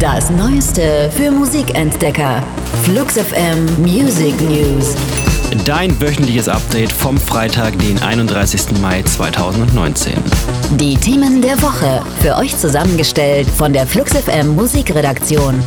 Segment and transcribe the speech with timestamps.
[0.00, 2.42] Das Neueste für Musikentdecker.
[2.84, 4.96] Flux FM Music News.
[5.66, 8.80] Dein wöchentliches Update vom Freitag, den 31.
[8.80, 10.14] Mai 2019.
[10.78, 12.02] Die Themen der Woche.
[12.22, 15.62] Für euch zusammengestellt von der Flux FM Musikredaktion.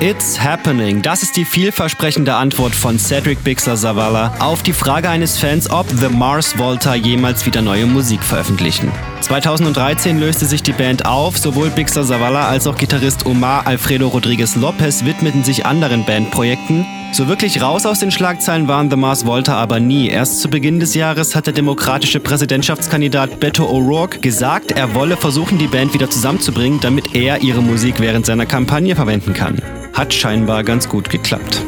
[0.00, 1.02] It's happening.
[1.02, 5.88] Das ist die vielversprechende Antwort von Cedric Bixler Zavala auf die Frage eines Fans, ob
[5.88, 8.92] The Mars Volta jemals wieder neue Musik veröffentlichen.
[9.22, 11.36] 2013 löste sich die Band auf.
[11.36, 16.86] Sowohl Bixler Zavala als auch Gitarrist Omar Alfredo Rodriguez Lopez widmeten sich anderen Bandprojekten.
[17.10, 20.08] So wirklich raus aus den Schlagzeilen waren The Mars Volta aber nie.
[20.08, 25.58] Erst zu Beginn des Jahres hat der demokratische Präsidentschaftskandidat Beto O'Rourke gesagt, er wolle versuchen,
[25.58, 29.60] die Band wieder zusammenzubringen, damit er ihre Musik während seiner Kampagne verwenden kann.
[29.94, 31.62] Hat scheinbar ganz gut geklappt.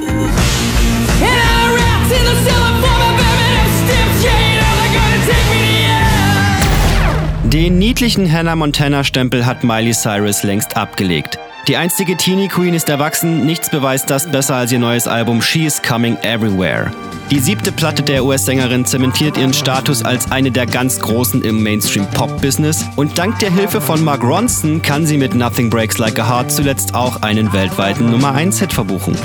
[7.53, 11.37] Den niedlichen Hannah Montana-Stempel hat Miley Cyrus längst abgelegt.
[11.67, 15.65] Die einstige Teenie Queen ist erwachsen, nichts beweist das besser als ihr neues Album She
[15.65, 16.93] is Coming Everywhere.
[17.33, 22.85] Die siebte Platte der US-Sängerin zementiert ihren Status als eine der ganz Großen im Mainstream-Pop-Business
[22.95, 26.53] und dank der Hilfe von Mark Ronson kann sie mit Nothing Breaks Like a Heart
[26.53, 29.17] zuletzt auch einen weltweiten Nummer 1-Hit verbuchen.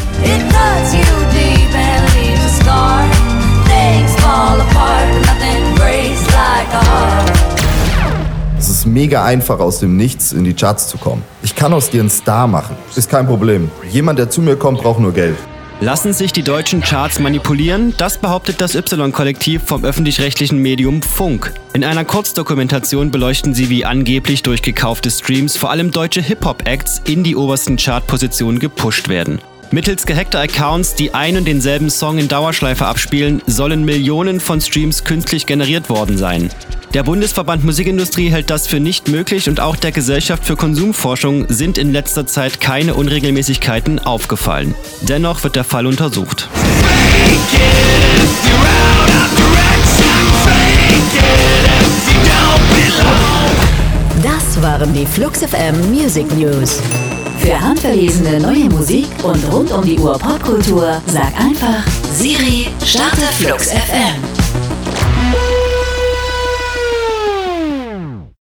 [8.86, 11.24] Mega einfach, aus dem Nichts in die Charts zu kommen.
[11.44, 12.76] Ich kann aus dir einen Star machen.
[12.96, 13.70] Ist kein Problem.
[13.90, 15.38] Jemand, der zu mir kommt, braucht nur Geld.
[15.82, 17.94] Lassen sich die deutschen Charts manipulieren?
[17.98, 21.54] Das behauptet das Y-Kollektiv vom öffentlich-rechtlichen Medium Funk.
[21.74, 27.26] In einer Kurzdokumentation beleuchten sie, wie angeblich durch gekaufte Streams vor allem deutsche Hip-Hop-Acts in
[27.26, 29.40] die obersten Chartpositionen gepusht werden.
[29.72, 35.04] Mittels gehackter Accounts, die ein und denselben Song in Dauerschleife abspielen, sollen Millionen von Streams
[35.04, 36.50] künstlich generiert worden sein.
[36.96, 41.78] Der Bundesverband Musikindustrie hält das für nicht möglich und auch der Gesellschaft für Konsumforschung sind
[41.78, 44.74] in letzter Zeit keine Unregelmäßigkeiten aufgefallen.
[45.02, 46.48] Dennoch wird der Fall untersucht.
[54.24, 56.82] Das waren die Flux FM Music News.
[57.40, 63.72] Für handverlesene neue Musik und rund um die Uhr Popkultur sag einfach Siri, starte Flux
[63.72, 64.35] FM.